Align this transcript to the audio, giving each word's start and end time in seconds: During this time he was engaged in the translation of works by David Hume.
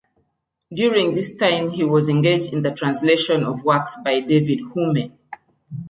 During 0.73 1.13
this 1.13 1.35
time 1.35 1.69
he 1.69 1.83
was 1.83 2.09
engaged 2.09 2.51
in 2.53 2.63
the 2.63 2.71
translation 2.73 3.43
of 3.43 3.63
works 3.63 3.97
by 4.03 4.19
David 4.19 4.59
Hume. 4.73 5.15